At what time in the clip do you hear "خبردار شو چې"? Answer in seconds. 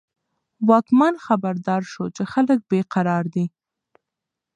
1.25-2.23